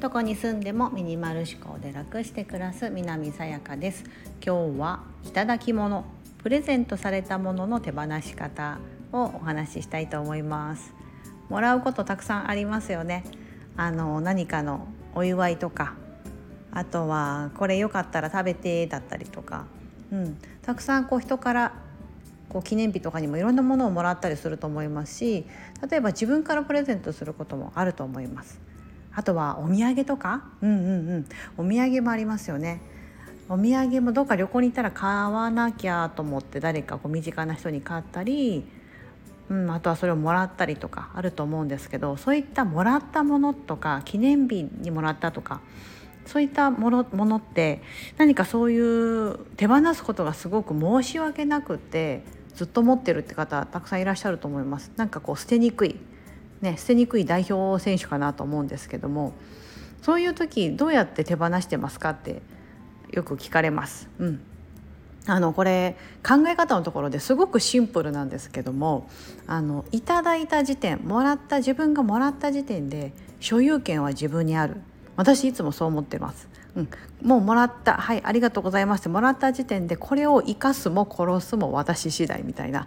[0.00, 4.04] どこに住んでもミニマル思考で楽して暮らす南さやかです。
[4.44, 6.04] 今日はいただき物
[6.38, 8.78] プレゼントされたものの手放し方
[9.12, 10.94] をお話ししたいと思います。
[11.48, 13.24] もらうことたくさんありますよね。
[13.76, 15.94] あの何かのお祝いとか。
[16.72, 19.64] あとはこれよかったら食べてだったりとか、
[20.12, 21.72] うん、たくさんこう人から
[22.48, 25.46] こう記念日とかにもいろんなものをもらったりすると思いますし
[25.88, 28.60] 例えば自分からプレゼントすることもあると思います。
[29.14, 31.26] あとはお土産とか、うんうんうん、
[31.56, 32.80] お土産もありますよね。
[33.48, 38.66] お土産もどっか旅行に行ったら買わなきゃと思って誰かこう身近な人に買ったり、
[39.48, 45.60] うん、あとはそれをもらったりとかあると思うんですけどそういったもらったものとか記念日にもらったとか
[46.26, 47.82] そういったものものって
[48.18, 52.22] 何かそういう手放すことがすごく申し訳なくて
[52.54, 54.90] ずっと持ってるって方たくさんいらっしゃると思います。
[54.96, 55.96] なんかこう捨てにくい、
[56.60, 59.32] ね、捨てにくい代表選手かなと思うんですけども
[60.02, 62.42] そういう時どうやって手放してますかって
[63.12, 64.08] よく聞かれます。
[64.18, 64.40] うん
[65.28, 69.08] あのこれ考え方のところですごくシンプルなんですけども
[69.46, 74.80] あのいただいた時点もらった自分がもらった時点で所有権は自分にある
[75.16, 76.48] 私いつもそう思ってます。
[76.76, 76.88] うん、
[77.22, 82.86] もうもらったはいありがとうございますってもらった時点でこれを生かすも殺すも私次第みたいな。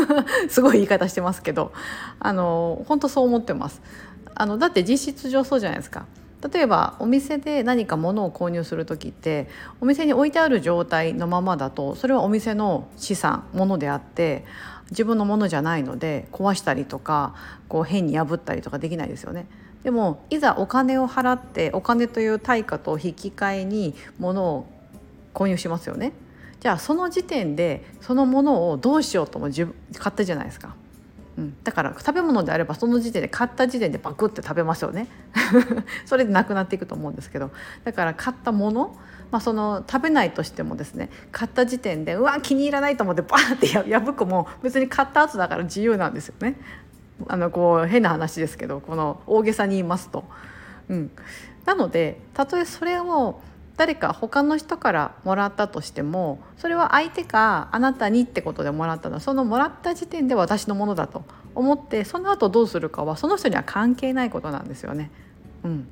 [0.48, 1.72] すごい言い方してますけど。
[2.18, 3.80] あの本当そう思ってます。
[4.34, 6.06] あのだって実質上そうじゃないですか。
[6.52, 9.48] 例えばお店で何か物を購入する時って
[9.80, 14.44] お店に置いてある状態のままだとそれはお店の資産物であって
[14.90, 17.34] 自分のものじゃないので壊したりとか
[17.68, 19.46] こう変に破ったりとかできないですよね。
[19.82, 24.66] でもいざお金を払ってお金という対価と引き換えに物を
[25.32, 26.12] 購入しますよね。
[26.60, 30.74] じゃあその時点でそのものをどうしようとも自分買ったじゃないですか。
[31.38, 35.06] うん、だから食べ物であればその時点で買った時点でバクって食べますよね
[36.04, 37.50] それでなくなっていくと思うんですけど
[37.84, 38.96] だから買ったもの、
[39.30, 46.56] まあ、その食べないとしてもですね買った時点でうわ気に入らないと思ってバーって 破くも別に買った後だから自由なんですよね
[47.28, 50.24] あのこう変な話ですけどこの大げさに言いますと。
[50.88, 51.10] うん、
[51.64, 53.40] なのでたとえそれを
[53.76, 65.10] 誰か他の人からもらったとしてもそれは相手かあなたにってことでもらったのそのもらった時点で私のものだと思ってその後どうするかはその人には関係ないことなんですよね。
[65.64, 65.88] うん、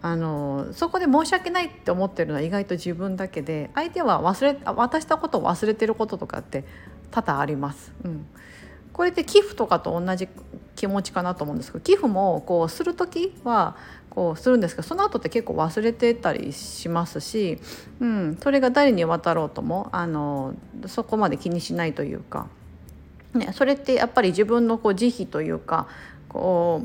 [0.00, 6.64] あのそこで申し訳ないって思ってるのは意外と自分だけで相手は忘れ渡したことを忘れてることとかって
[7.10, 7.92] 多々あります。
[8.04, 8.26] うん
[8.92, 10.28] これって寄付とかと同じ
[10.82, 13.76] 気持ちかなと思うんですけど寄付もこうする時は
[14.10, 17.60] こうするんですけどその後って結構忘れてたりしますし、
[18.00, 20.56] うん、それが誰に渡ろうともあの
[20.86, 22.48] そこまで気にしないというか、
[23.32, 25.86] ね、それってやっぱり自分のこう慈悲というか
[26.28, 26.82] こ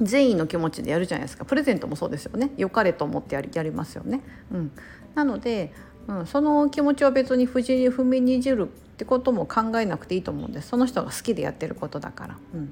[0.00, 1.44] う善意の気持ちでやるじゃないですか。
[1.44, 2.52] プレゼントもそうですよね。
[2.56, 4.22] 良かれと思ってやりやりますよね。
[4.50, 4.72] うん、
[5.14, 5.74] なので、
[6.08, 8.66] うん、その気持ちは別に踏みにじるっ
[8.96, 10.68] てことも考えなくていいと思うんです。
[10.68, 12.36] その人が好きでやってることだから。
[12.54, 12.70] うん。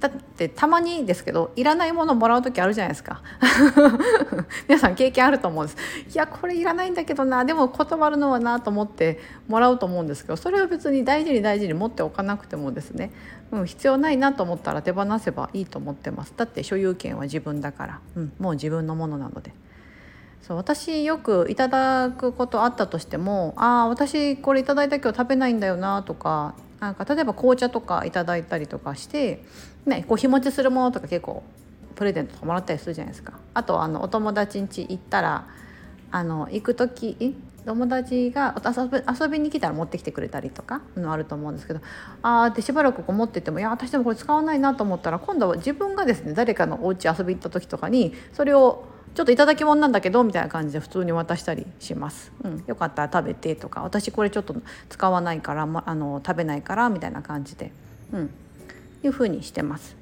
[0.00, 3.22] だってたまにですけどいらないものもらう時あるじゃないですか。
[4.66, 5.78] 皆さん経験あると思うんです。
[6.10, 13.12] いやこれいらないんだけどなでも断るのはなと思ってもらうと思うんですけどそれは別に大事に大事に持っておかなくてもですね、
[13.52, 16.32] うん、必要ないなと思ったら手放せばいいと思ってます。
[16.34, 19.52] だって所有権は自分だから、うん、もう自分のものなので。
[20.40, 29.44] そう私よくいただくことあったとしても「ああ私これいただいたけど食べないんだよな」とかなんか例えば紅茶とかいただいたりとかして、
[29.86, 31.42] ね、こう日持ちするものとか結構
[31.94, 33.34] プレゼントとかもらったりするじゃないですか。
[33.52, 35.46] あとあのお友達ん家行ったら
[36.10, 38.56] あの行く時友達が
[39.20, 41.80] 遊びに来たら持ってきてくれたりとかのあると思うんですけど
[42.22, 54.54] ああってしばらくこう持っててもいや私でもこれ使わないなと思ったら今度は自分がですね誰かのお家遊び行った時とかにそれをちょっといただき物なんだけどみたいな感じで普通に渡したりします、うん、よかったら食べてとか私これちょっと
[54.88, 57.72] 使わないから、ま、あの食べないからみたいな感じで、
[58.12, 58.30] うん、
[59.02, 59.96] いうふうにしてます。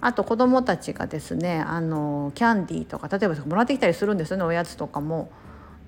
[0.00, 5.30] あと子どもたちがですねあのキャンディーとか例えばもらってきたりするんですよねおやつとかも。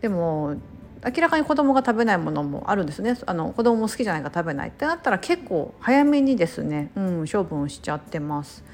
[0.01, 0.57] でも
[1.05, 8.65] 明らかに子供が食べないものもあるんですねあの子供も好きじゃないから食べないってなったら結構早めにですね、うん、処分しちゃってます。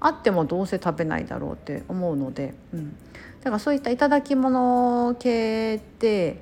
[0.00, 2.96] あってもどうせ食べないだろうって思うので、うん、
[3.40, 6.40] だからそういった頂き物系って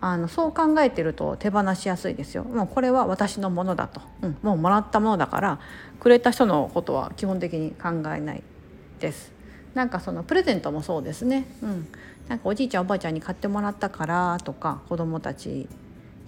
[0.00, 2.44] あのそう考えてると手放しやすいですよ。
[2.44, 5.60] もうこれは私のものだと、うん、もうもらったものだから
[6.00, 8.42] くれた人のことは基本的に考えない
[8.98, 9.32] です。
[9.74, 11.88] なんかそのプレゼントもそうですね、うん、
[12.28, 15.68] なんかおじいちゃんおばあちゃんに買ってもらったからとか子供たち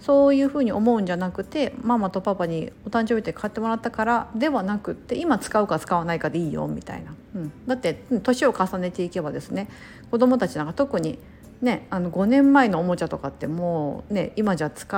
[0.05, 9.69] そういうふうに思うんじゃなくてママとパパにお誕生日って買ってもらったからではなくって今使うか使わないかでいいよみたいな、うん、だって年を重ねていけばですね
[10.11, 11.19] 子どもたちなんか特に
[11.63, 14.97] ね、あの5年前のおもちゃとかってもう、ね、今じゃ使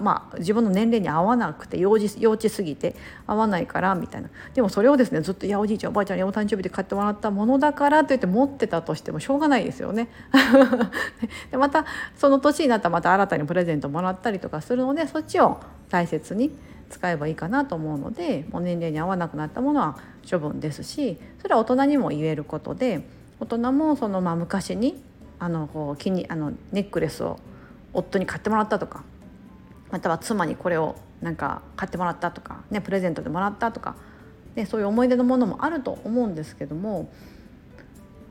[0.00, 2.94] まあ、自分の年齢に合わなくて幼稚幼稚すぎて
[3.26, 10.08] 合わないからみたいなでもそれをですねずっと「いやおじいちゃんおばあちゃんにお誕生日で買ってもらったものだから」と言って持ってたとしてもしょうがないですよね。
[11.50, 11.84] でまた
[12.14, 15.58] その年になったらまた新たにプレゼントもらったりとかするのでそっちを
[15.90, 16.56] 大切に
[16.90, 19.98] 使えばいいかなと思うのでもう年齢に合わなくなったものは
[20.30, 23.04] 処分ですしそれは大人にも言えることで
[23.40, 25.02] 大人もそのまあ昔に
[25.38, 27.38] あのこう気にあのネックレスを
[27.92, 29.02] 夫に買ってもらったとか
[29.90, 33.96] または妻にこれをなんか買ってもらったとか、ね、プレゼントでもらったとか、
[34.56, 37.10] ね、そういう思い出のものもあると思うんですけども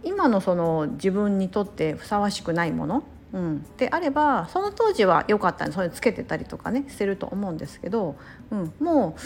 [0.03, 3.03] 今のその自分にとってふさわしくないもの
[3.33, 8.15] うん、であればその当時は良かったんでそれつけてたりとかねしてると思うんですけど、
[8.51, 9.17] うん、も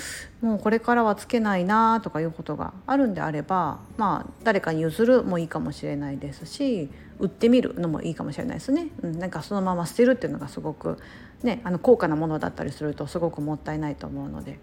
[0.42, 8.88] うもうこれからはつけないなとかいうことがあるんであればまあ誰かに譲るもいいかもしれないですし売ってみるのもいいかもしれないですね。
[9.02, 10.98] うん、なんかそのまま捨てるっていうのがすごく、
[11.44, 14.60] ね、あの高価なものだったりするとすごくもったいないと思うので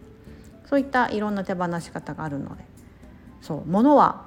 [0.67, 2.65] そういったいろんな手放し方があるので
[3.43, 4.25] そう物は、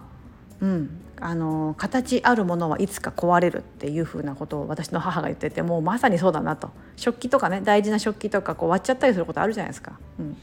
[0.61, 9.99] うん、あの形あるものはいつか壊れるっていうふうなことを私の母が言っててもうまさにそうだなと食器とかね大事な食器とかこう割っちゃったりすることあるじゃないですか。
[10.19, 10.37] うん、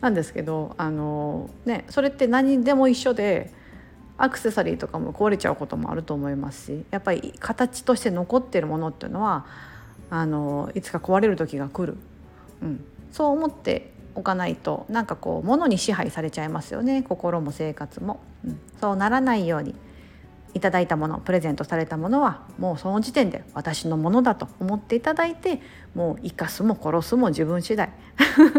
[0.00, 3.52] なんですけどあの、ね、それって何でも一緒で
[4.16, 9.46] アクセサリーとかも壊れちゃうこともあると思いますしやっぱり形として残ってるものっていうのは
[10.10, 11.96] あのいつか壊れる時が来る、
[12.62, 17.02] うん、そう思っておかないとなんかこう物に支配されちゃいますよね。
[17.02, 19.74] 心も生活も、うん、そうならないように。
[20.54, 25.60] いただいたものプレゼントされたものはもうその時点で私のものだと思っていただいて
[25.94, 27.90] もう生かすも殺すも自分次第。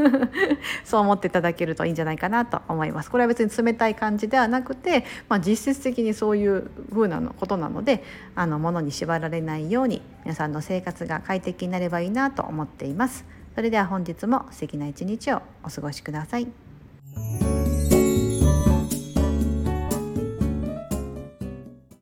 [0.83, 3.09] そう思っていただけるといいんじゃないかなと思います。
[3.09, 8.03] これは別に冷たい感じではなくて、まあ、実質的にそういう風なのことなので
[8.35, 13.25] あの物に縛られないように皆さんの生活が快適になればいいなと思っています。
[13.55, 17.44] それでは本日も素敵な一日をお過ごしください。